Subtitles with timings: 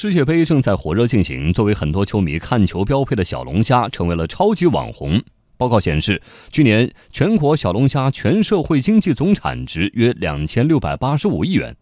[0.00, 5.20] 世界杯正在火热进行，作为很多球迷看球标配的小龙虾成为了超级网红。
[5.56, 11.74] 报告显示，去年全国小龙虾全社会经济总产值约两千六百八十五亿元。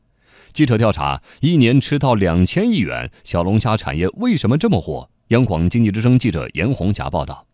[0.54, 5.10] 记者调查，一年吃到两千亿元，小龙虾产业为什么这么火？
[5.28, 7.44] 央广经济之声记者严红霞报道。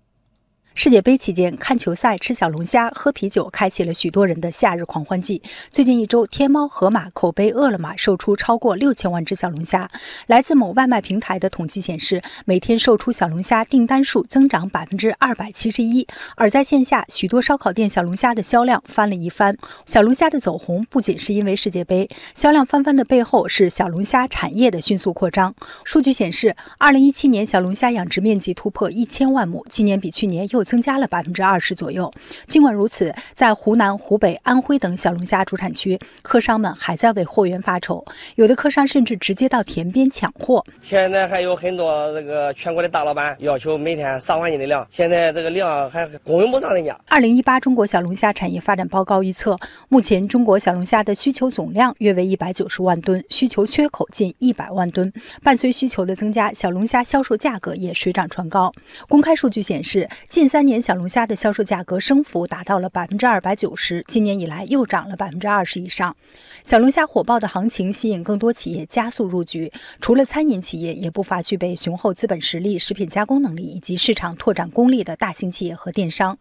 [0.74, 5.42] 世界杯期间，看球赛、吃小龙虾、喝啤酒，开启了许多人的夏日狂欢季。
[5.68, 9.90] 最近一周，天猫、盒马、口碑、饿了么售出超过六千万只小龙虾。
[10.26, 16.06] 来自某外卖平台的统计显示，每天售出小龙虾订单数增长百分之二百七十一。
[16.36, 19.58] 而在线下，许多烧烤店小龙虾的销量翻了一番。
[19.84, 25.54] 小龙虾的走红不仅是因为世界杯，销量翻番的背后是小龙虾产业的迅速扩张。
[25.84, 30.61] 数据显示，二零一七年小龙虾养殖面积突破一千万亩，今年比去年又。
[30.64, 32.10] 增加了百分之二十左右。
[32.46, 38.04] 尽管如此，在湖南、湖北、安徽等小龙虾主产区，客商们还在为货源发愁，
[38.36, 40.64] 有的客商甚至直接到田边抢货。
[40.80, 46.98] 现在还有很多这个全国的大老板要求每天上万斤的量，现在这个量还供应不上人家。
[47.08, 49.56] 二零一八中国小龙虾产业发展报告预测，
[49.88, 55.12] 目前中国小龙虾的需求总量约为一百九十万吨，需求缺口近一百万吨。
[55.42, 58.72] 伴随需求的增加，小龙虾销售价格也水涨船高。
[59.08, 66.14] 公开数据显示，近三年小龙虾的销售价格升幅达到了百分之二百九十，今年以来又涨了百分之二十以上。
[66.62, 69.72] 小龙虾火爆的行情吸引更多企业加速入局，
[70.02, 76.36] 除了餐饮企业，也不乏具备雄厚资本实力、食品加工能力以及市场拓展功力的大型企业和电商。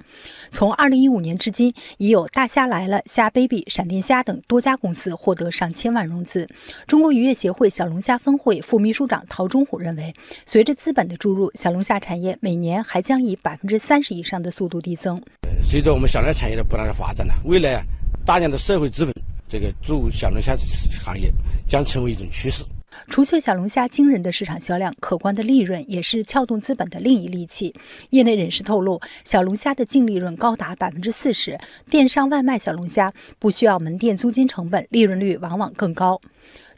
[0.49, 6.49] 从二零一五年至今，已有大虾来了、虾 baby、闪电虾等多家公司获得上千万融资。
[6.85, 10.13] 中国渔业协会小龙虾分会副秘书长陶忠虎认为，
[10.45, 14.41] 随着资本的注入，小龙虾产业每年还将以百分之三十以上。
[14.41, 15.21] 的速度递增。
[15.61, 17.83] 随着我们小龙虾产业的不断的发展呢，未来啊
[18.25, 19.13] 大量的社会资本
[19.47, 20.55] 这个注小龙虾
[21.03, 21.31] 行业
[21.67, 22.63] 将成为一种趋势。
[23.07, 27.73] 除却小龙虾惊人的市场销量，可观的利润也是撬动资本的另一利器。
[28.11, 36.19] 业内人士透露，小龙虾的净利润高达百分之四十，电商外卖小龙虾不需要门店租金成本，利润率往往更高。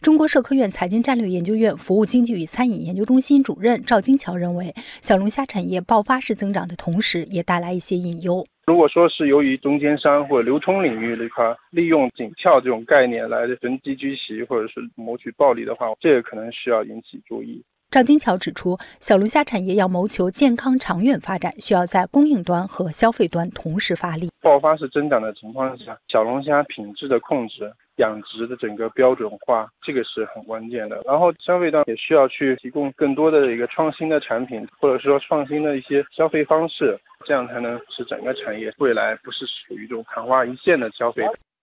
[0.02, 8.46] 中国社科院财经战略研究院服务经济与餐饮研究中心主任赵金桥认为，小龙虾产业爆发式增长的同时，也带来一些隐忧。
[8.66, 17.62] 如果说是由于中间商或者流通领域这块利用紧俏这种概念来囤积居奇，或者是谋取暴利的话，这个可能需要引起注意。
[17.92, 24.32] 赵金桥指出，小龙虾产业要谋求健康长远发展，需要在供应端和消费端同时发力。
[24.42, 27.72] 爆发式增长的情况下，小龙虾品质的控制。
[27.98, 31.00] 养殖的整个标准化，这个是很关键的。
[31.06, 41.24] 然后消费端也需要去提供更多的一个创新的产品，或者说创新的一些消费方式，这样才能使整个产业未来不是属于这种昙花一现的消费。